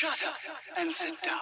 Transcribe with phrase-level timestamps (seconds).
[0.00, 0.36] Shut up
[0.76, 1.40] and sit down.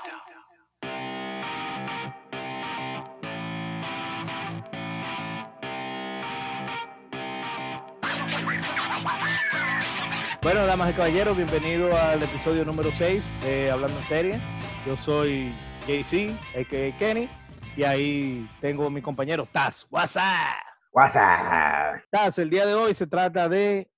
[10.42, 14.40] Bueno, damas y caballeros, bienvenido al episodio número 6 de Hablando en Serie.
[14.86, 15.50] Yo soy
[15.86, 16.96] JC, a.k.a.
[16.98, 17.28] Kenny,
[17.76, 19.86] y ahí tengo mi compañero Taz.
[19.90, 20.56] WhatsApp.
[20.92, 22.02] WhatsApp.
[22.10, 23.90] Taz, el día de hoy se trata de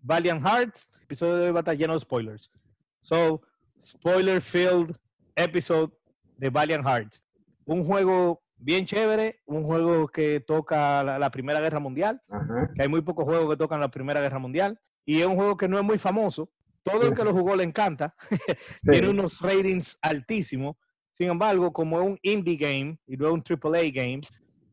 [0.00, 0.90] Valiant Hearts.
[0.96, 2.50] El episodio de hoy va a estar lleno de spoilers.
[2.98, 3.40] So,
[3.80, 4.96] spoiler-filled
[5.36, 5.90] episode
[6.36, 7.24] de Valiant Hearts.
[7.64, 12.70] Un juego bien chévere, un juego que toca la, la Primera Guerra Mundial, Ajá.
[12.74, 15.56] que hay muy pocos juegos que tocan la Primera Guerra Mundial, y es un juego
[15.56, 16.50] que no es muy famoso.
[16.82, 18.14] Todo el que lo jugó le encanta,
[18.82, 18.90] Sí.
[18.92, 20.76] tiene unos ratings altísimos.
[21.12, 24.20] Sin embargo, como es un indie game y no es un AAA game,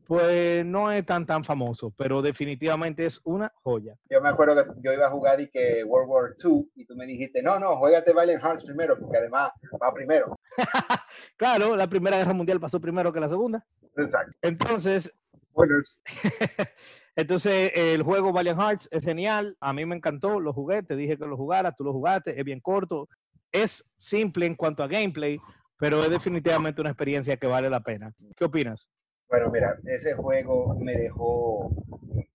[0.08, 3.94] pues no es tan tan famoso, pero definitivamente es una joya.
[4.08, 6.96] Yo me acuerdo que yo iba a jugar y que World War II y tú
[6.96, 9.50] me dijiste, no, no, juégate Valiant Hearts primero, porque además
[9.80, 10.34] va primero.
[11.36, 13.64] Claro, la Primera Guerra Mundial pasó primero que la Segunda.
[13.96, 14.32] Exacto.
[14.40, 15.14] Entonces,
[15.50, 16.00] Spoilers.
[17.16, 19.56] entonces el juego Valiant Hearts es genial.
[19.60, 22.44] A mí me encantó, lo jugué, te dije que lo jugara, tú lo jugaste, es
[22.44, 23.10] bien corto.
[23.52, 25.38] Es simple en cuanto a gameplay,
[25.76, 28.14] pero es definitivamente una experiencia que vale la pena.
[28.34, 28.88] ¿Qué opinas?
[29.28, 31.70] Bueno, mira, ese juego me dejó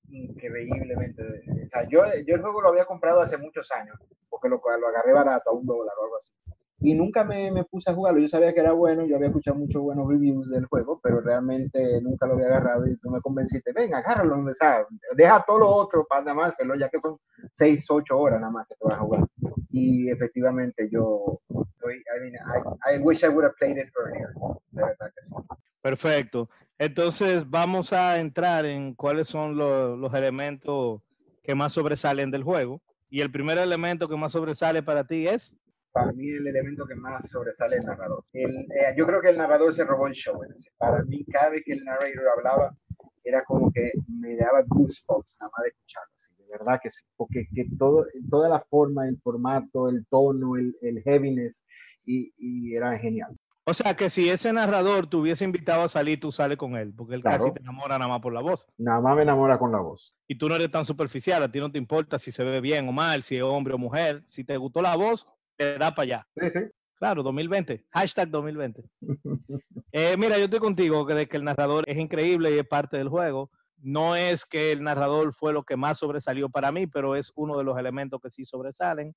[0.09, 1.23] increíblemente.
[1.63, 3.97] O sea, yo, yo el juego lo había comprado hace muchos años,
[4.29, 6.33] porque lo, lo agarré barato, a un dólar o algo así.
[6.79, 8.19] Y nunca me, me puse a jugarlo.
[8.19, 12.01] Yo sabía que era bueno, yo había escuchado muchos buenos reviews del juego, pero realmente
[12.01, 15.69] nunca lo había agarrado y tú me convenciste, venga, agárralo, o sea, deja todo lo
[15.69, 17.17] otro para nada más hacerlo, ya que son
[17.53, 19.23] 6, 8 horas nada más que te vas a jugar.
[19.71, 24.33] Y efectivamente yo, I, mean, I, I wish I would have played it earlier.
[24.69, 25.35] Que sí.
[25.81, 26.49] Perfecto.
[26.77, 31.01] Entonces vamos a entrar en cuáles son lo- los elementos
[31.43, 32.81] que más sobresalen del juego.
[33.09, 35.59] Y el primer elemento que más sobresale para ti es,
[35.91, 38.25] para mí el elemento que más sobresale es el narrador.
[38.33, 40.41] El, eh, yo creo que el narrador se robó el show.
[40.77, 42.75] Para mí, cada vez que el narrador hablaba,
[43.23, 46.13] era como que me daba goosebumps nada más de escucharlo.
[46.39, 47.03] de verdad que sí.
[47.15, 50.75] Porque que todo, toda la forma, el formato, el tono, el,
[51.05, 51.63] heaviness,
[52.05, 53.37] y era genial.
[53.65, 56.93] O sea, que si ese narrador te hubiese invitado a salir, tú sales con él,
[56.95, 58.67] porque él casi te enamora nada más por la voz.
[58.77, 60.15] Nada más me enamora con la voz.
[60.27, 62.87] Y tú no eres tan superficial, a ti no te importa si se ve bien
[62.89, 64.23] o mal, si es hombre o mujer.
[64.27, 66.27] Si te gustó la voz, te da para allá.
[66.35, 66.59] Sí, sí.
[66.95, 67.85] Claro, 2020.
[67.91, 68.83] Hashtag 2020.
[69.95, 72.97] Eh, mira, yo estoy contigo que de que el narrador es increíble y es parte
[72.97, 73.51] del juego.
[73.77, 77.59] No es que el narrador fue lo que más sobresalió para mí, pero es uno
[77.59, 79.13] de los elementos que sí sobresalen.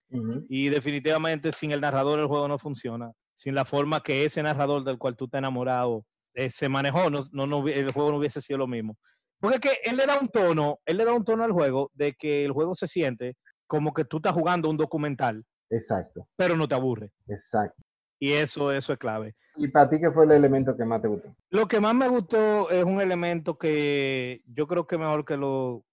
[0.50, 3.10] Y definitivamente sin el narrador el juego no funciona.
[3.36, 6.04] Sin la forma que ese narrador del cual tú te has enamorado
[6.34, 8.96] eh, se manejó, no, no, no hubi- el juego no hubiese sido lo mismo.
[9.38, 11.90] Porque es que él le da un tono, él le da un tono al juego
[11.94, 13.36] de que el juego se siente
[13.66, 17.12] como que tú estás jugando un documental, Exacto, pero no te aburre.
[17.28, 17.82] exacto.
[18.18, 19.34] Y eso, eso es clave.
[19.56, 21.34] ¿Y para ti qué fue el elemento que más te gustó?
[21.50, 25.84] Lo que más me gustó es un elemento que yo creo que mejor que lo,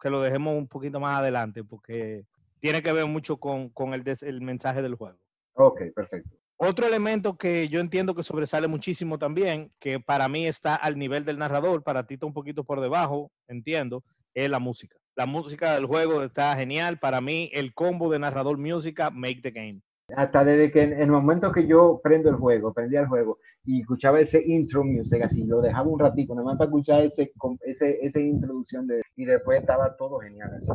[0.00, 2.24] que lo dejemos un poquito más adelante, porque
[2.60, 5.18] tiene que ver mucho con, con el, des- el mensaje del juego.
[5.54, 6.37] Ok, perfecto.
[6.60, 11.24] Otro elemento que yo entiendo que sobresale muchísimo también, que para mí está al nivel
[11.24, 14.02] del narrador, para ti está un poquito por debajo, entiendo,
[14.34, 14.96] es la música.
[15.14, 16.98] La música del juego está genial.
[16.98, 19.80] Para mí, el combo de narrador-música make the game.
[20.16, 23.38] hasta desde que en, en el momento que yo prendo el juego, prendía el juego
[23.64, 27.32] y escuchaba ese intro music así, lo dejaba un ratito, nada más para escuchar ese,
[27.60, 30.50] ese, esa introducción de, y después estaba todo genial.
[30.56, 30.70] así.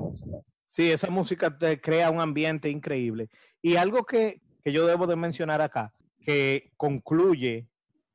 [0.68, 3.30] Sí, esa música te crea un ambiente increíble.
[3.62, 5.94] Y algo que, que yo debo de mencionar acá,
[6.25, 7.68] que concluye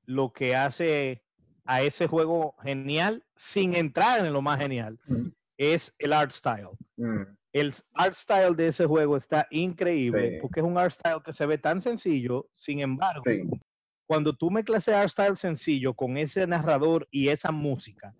[0.04, 1.22] lo que hace
[1.64, 5.30] a ese juego genial sin entrar en lo más genial, Ujú.
[5.58, 6.70] es el art style.
[6.96, 7.22] Mm,
[7.52, 10.38] El art style de ese juego está increíble Sí.
[10.40, 13.42] porque es un art style que se ve tan sencillo, sin embargo, sí,
[14.06, 18.14] cuando tú mezclas ese art style sencillo con ese narrador y esa música,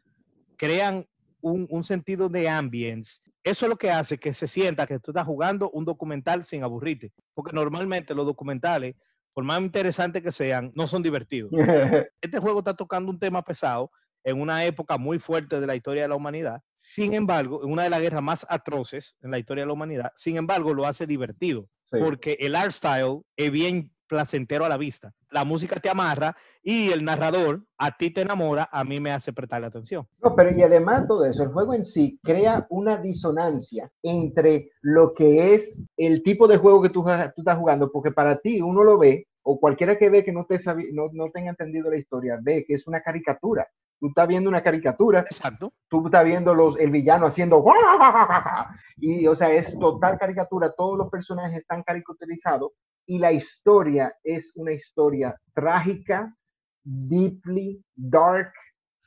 [0.57, 1.07] crean
[1.41, 3.21] un, un sentido de ambience.
[3.49, 6.63] Eso es lo que hace que se sienta que tú estás jugando un documental sin
[6.63, 7.13] aburrirte.
[7.33, 8.95] Porque normalmente los documentales,
[9.33, 11.51] por más interesantes que sean, no son divertidos.
[12.21, 13.91] Este juego está tocando un tema pesado
[14.23, 16.61] en una época muy fuerte de la historia de la humanidad.
[16.77, 20.13] Sin embargo, en una de las guerras más atroces en la historia de la humanidad,
[20.15, 21.97] sin embargo, lo hace divertido sí.
[21.99, 25.13] porque el art style es bien placentero a la vista.
[25.31, 29.33] La música te amarra y el narrador a ti te enamora, a mí me hace
[29.33, 30.07] prestarle atención.
[30.23, 35.15] No, pero y además todo eso, el juego en sí crea una disonancia entre lo
[35.15, 38.83] que es el tipo de juego que tú, tú estás jugando, porque para ti uno
[38.83, 40.59] lo ve, o cualquiera que ve que no, te
[40.93, 43.67] no, no tenga entendido la historia, ve que es una caricatura.
[44.01, 45.73] Tú estás viendo una caricatura Exacto.
[45.89, 47.65] tú estás viendo los, el villano haciendo
[48.97, 52.71] y o sea es total caricatura todos los personajes están caricaturizados
[53.09, 56.37] y la historia es una historia trágica,
[56.85, 58.53] deeply dark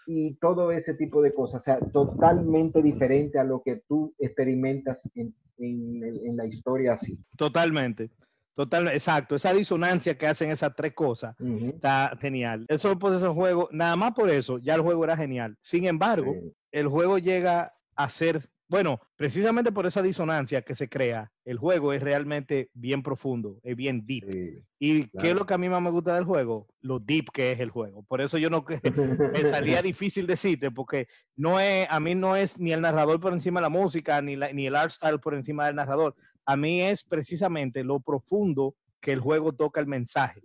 [0.08, 5.10] y todo ese tipo de cosas, o sea, totalmente diferente a lo que tú experimentas
[5.16, 7.18] en, en, en la historia así.
[7.38, 8.10] Totalmente.
[8.56, 9.36] Total, exacto.
[9.36, 11.68] Esa disonancia que hacen esas tres cosas Ujú.
[11.76, 12.66] está genial.
[12.68, 15.56] Eso pues ese juego, nada más por eso, ya el juego era genial.
[15.60, 16.52] Sin embargo, Sí.
[16.72, 21.92] el juego llega a ser, bueno, precisamente por esa disonancia que se crea, el juego
[21.92, 24.32] es realmente bien profundo, es bien deep.
[24.32, 24.64] Sí.
[24.80, 25.40] ¿Y qué es claro.
[25.40, 26.70] lo que a mí más me gusta del juego?
[26.80, 28.04] Lo deep que es el juego.
[28.04, 28.64] Por eso yo no
[29.34, 33.34] me salía difícil decirte, porque no es, a mí no es ni el narrador por
[33.34, 36.16] encima de la música, ni, la- ni el art style por encima del narrador.
[36.46, 40.44] A mí es precisamente lo profundo que el juego toca el mensaje.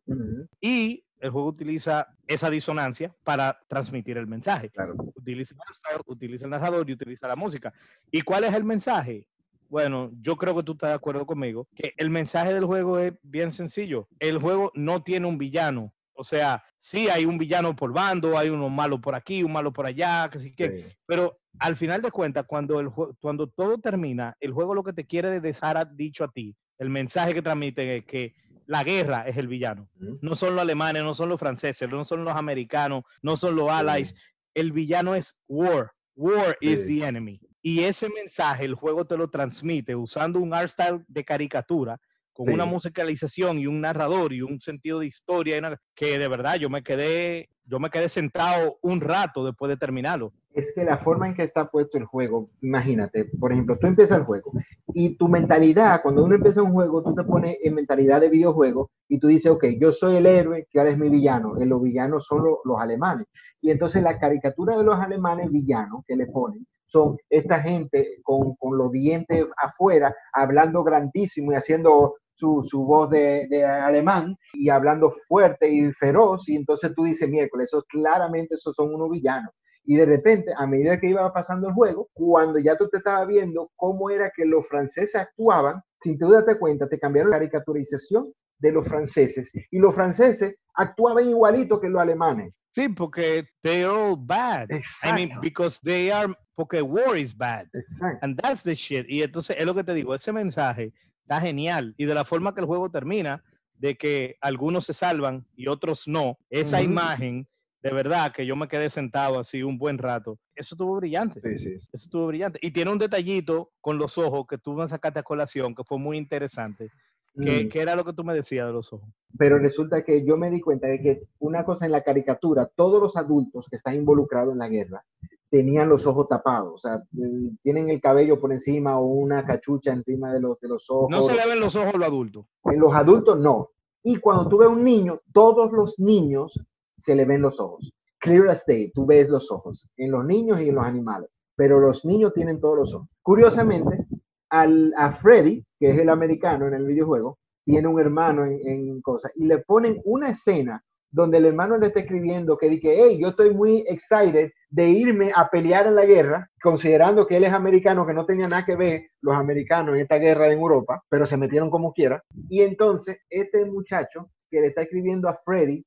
[0.60, 4.70] Y el juego utiliza esa disonancia para transmitir el mensaje.
[4.70, 4.94] Claro.
[5.14, 5.54] Utiliza
[5.92, 7.72] el, utiliza narrador y utiliza la música.
[8.10, 9.26] ¿Y cuál es el mensaje?
[9.68, 13.14] Bueno, yo creo que tú estás de acuerdo conmigo, que el mensaje del juego es
[13.22, 14.08] bien sencillo.
[14.20, 15.92] El juego no tiene un villano.
[16.12, 19.72] O sea, sí hay un villano por bando, hay uno malo por aquí, un malo
[19.72, 20.96] por allá, que sí que, Sí.
[21.04, 22.90] pero al final de cuentas, cuando, el
[23.20, 27.34] cuando todo termina, el juego lo que te quiere dejar dicho a ti, el mensaje
[27.34, 28.34] que transmite es que
[28.66, 29.88] la guerra es el villano.
[30.20, 33.70] No son los alemanes, no son los franceses, no son los americanos, no son los
[33.70, 34.14] allies.
[34.54, 35.92] El villano es war.
[36.14, 37.40] War is the enemy.
[37.62, 41.98] Y ese mensaje el juego te lo transmite usando un art style de caricatura,
[42.32, 42.54] con Sí.
[42.54, 46.68] una musicalización y un narrador y un sentido de historia una- que de verdad yo
[46.70, 50.32] me quedé yo me quedé sentado un rato después de terminarlo.
[50.54, 54.18] Es que la forma en que está puesto el juego, imagínate, por ejemplo, tú empiezas
[54.18, 54.52] el juego
[54.98, 58.90] y tu mentalidad, cuando uno empieza un juego, tú te pones en mentalidad de videojuego
[59.08, 61.82] y tú dices, ok, yo soy el héroe, que ahora es mi villano, y los
[61.82, 63.26] villanos son lo- los alemanes.
[63.60, 68.54] Y entonces la caricatura de los alemanes villanos que le ponen son esta gente con,
[68.56, 74.68] con los dientes afuera, hablando grandísimo y haciendo su, su voz de, de alemán y
[74.70, 76.48] hablando fuerte y feroz.
[76.48, 79.52] Y entonces tú dices, miércoles, esos claramente esos son unos villanos.
[79.86, 83.28] Y de repente, a medida que iba pasando el juego, cuando ya tú te estabas
[83.28, 88.32] viendo cómo era que los franceses actuaban, sin tú darte cuenta, te cambiaron la caricaturización
[88.58, 89.52] de los franceses.
[89.70, 92.52] Y los franceses actuaban igualito que los alemanes.
[92.74, 94.68] Sí, porque they're all bad.
[95.02, 95.40] I mean, Exacto.
[95.40, 97.66] because they are, porque war is bad.
[97.72, 98.18] Exacto.
[98.22, 99.06] And that's the shit.
[99.08, 100.92] Y entonces es lo que te digo, ese mensaje
[101.22, 101.94] está genial.
[101.96, 103.42] Y de la forma que el juego termina,
[103.78, 107.48] de que algunos se salvan y otros no, esa imagen,
[107.88, 110.38] de verdad que yo me quedé sentado así un buen rato.
[110.54, 111.40] Eso estuvo brillante.
[111.40, 111.74] Sí, sí.
[111.74, 112.58] Eso estuvo brillante.
[112.62, 115.98] Y tiene un detallito con los ojos que tú me sacaste a colación, que fue
[115.98, 116.90] muy interesante.
[117.38, 117.68] Que, Mm.
[117.68, 119.10] que era lo que tú me decías de los ojos.
[119.38, 122.98] pero resulta que yo me di cuenta de que una cosa en la caricatura, todos
[122.98, 125.04] los adultos que están involucrados en la guerra
[125.50, 129.92] tenían los ojos tapados, o sea, mm, tienen el cabello por encima o una cachucha
[129.92, 131.10] encima de los, de los ojos.
[131.10, 132.46] No se le ven los ojos a los adultos.
[132.64, 133.70] En los adultos no.
[134.02, 136.58] Y cuando tú ves un niño, todos los niños
[136.96, 137.92] se le ven los ojos.
[138.18, 141.78] Clear as day, tú ves los ojos en los niños y en los animales, pero
[141.78, 143.08] los niños tienen todos los ojos.
[143.22, 144.06] Curiosamente,
[144.50, 149.00] al, a Freddy, que es el americano en el videojuego, tiene un hermano en, en
[149.02, 153.18] cosas y le ponen una escena donde el hermano le está escribiendo que dice, hey,
[153.20, 157.52] yo estoy muy excited de irme a pelear en la guerra, considerando que él es
[157.52, 161.26] americano, que no tenía nada que ver los americanos en esta guerra en Europa, pero
[161.26, 162.22] se metieron como quiera.
[162.48, 165.84] Y entonces, este muchacho que le está escribiendo a Freddy,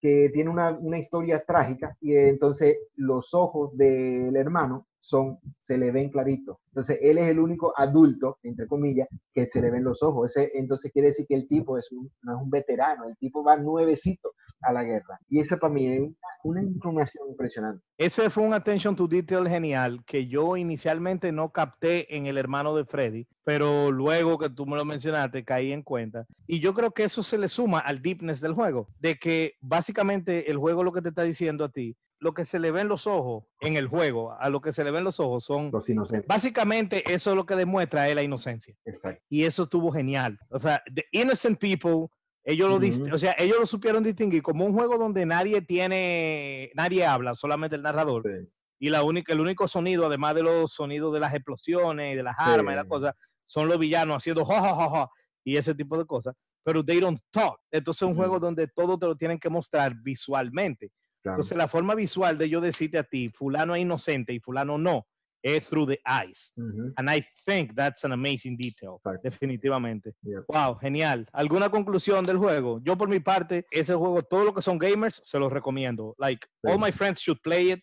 [0.00, 5.90] que tiene una, una historia trágica, y entonces los ojos del hermano son, se le
[5.90, 6.58] ven claritos.
[6.68, 10.36] Entonces, él es el único adulto, entre comillas, que se le ven los ojos.
[10.36, 13.42] Ese, entonces, quiere decir que el tipo es un, no es un veterano, el tipo
[13.42, 15.18] va nuevecito a la guerra.
[15.28, 16.14] Y eso para mí es una,
[16.44, 17.84] una información impresionante.
[17.98, 22.74] Ese fue un attention to detail genial que yo inicialmente no capté en el hermano
[22.76, 26.26] de Freddy, pero luego que tú me lo mencionaste caí en cuenta.
[26.46, 30.50] Y yo creo que eso se le suma al deepness del juego, de que básicamente
[30.50, 33.06] el juego lo que te está diciendo a ti, lo que se le ven los
[33.06, 35.70] ojos en el juego, a lo que se le ven los ojos son...
[35.72, 36.28] Los inocentes.
[36.28, 38.74] Básicamente eso lo que demuestra es la inocencia.
[38.84, 39.22] Exacto.
[39.30, 40.38] Y eso estuvo genial.
[40.50, 42.08] O sea, The Innocent People,
[42.50, 43.14] ellos lo, dist- Ujú.
[43.14, 47.76] o sea, ellos lo supieron distinguir como un juego donde nadie tiene, nadie habla, solamente
[47.76, 48.22] el narrador.
[48.24, 48.48] Sí.
[48.78, 52.22] Y la única, el único sonido, además de los sonidos de las explosiones y de
[52.22, 53.14] las armas y las cosas,
[53.44, 55.08] son los villanos haciendo ja, ja, ja,
[55.44, 56.34] y ese tipo de cosas.
[56.62, 57.58] Pero they don't talk.
[57.70, 58.46] Entonces es un juego Ujú.
[58.46, 60.90] donde todo te lo tienen que mostrar visualmente.
[61.22, 61.36] Claro.
[61.36, 65.06] Entonces la forma visual de yo decirte a ti, fulano es inocente y fulano no,
[65.42, 66.52] es through the eyes.
[66.96, 69.22] And I think that's an amazing detail, Exacto.
[69.22, 70.14] definitivamente.
[70.22, 70.40] Yeah.
[70.48, 71.26] Wow, genial.
[71.32, 72.80] ¿Alguna conclusión del juego?
[72.84, 76.14] Yo por mi parte, ese juego, todo lo que son gamers, se los recomiendo.
[76.18, 76.70] Like, Sí.
[76.70, 77.80] all my friends should play it.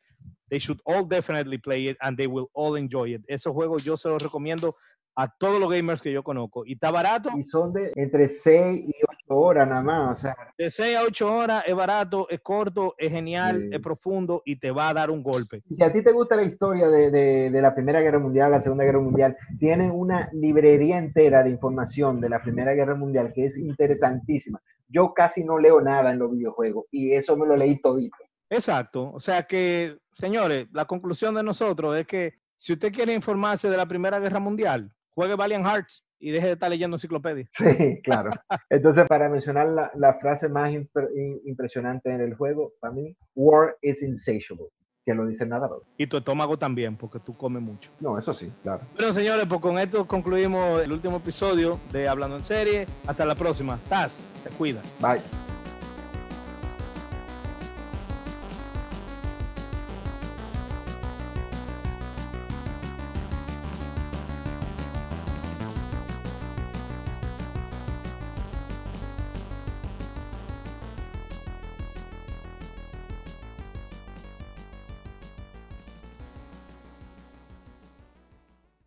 [0.50, 3.22] They should all definitely play it and they will all enjoy it.
[3.28, 4.76] Ese juego yo se los recomiendo
[5.20, 6.64] a todos los gamers que yo conozco.
[6.66, 7.32] Y está barato.
[7.36, 10.20] Y son de entre 6 y 8 horas nada más.
[10.20, 13.70] O sea, De 6 a 8 horas, es barato, es corto, es genial, Sí.
[13.74, 15.64] es profundo y te va a dar un golpe.
[15.70, 18.62] si a ti te gusta la historia de, de- de la Primera Guerra Mundial, la
[18.62, 23.46] Segunda Guerra Mundial, tienen una librería entera de información de la Primera Guerra Mundial que
[23.46, 24.62] es interesantísima.
[24.88, 28.16] Yo casi no leo nada en los videojuegos y eso me lo leí todito.
[28.50, 29.12] Exacto.
[29.12, 33.78] O sea que, señores, la conclusión de nosotros es que si usted quiere informarse de
[33.78, 37.48] la Primera Guerra Mundial, juegue Valiant Hearts y deje de estar leyendo enciclopedia.
[37.58, 38.30] Sí, claro.
[38.70, 41.10] Entonces, para mencionar la, la frase más impre-
[41.46, 44.68] impresionante en el juego, para mí, War is insatiable,
[45.04, 45.80] que lo dice nada más.
[45.98, 47.90] Y tu estómago también, porque tú comes mucho.
[48.00, 48.82] No, eso sí, claro.
[48.96, 52.86] Bueno, señores, pues con esto concluimos el último episodio de Hablando en Serie.
[53.08, 53.80] Hasta la próxima.
[53.90, 54.82] Taz, te cuida.
[55.02, 55.22] Bye.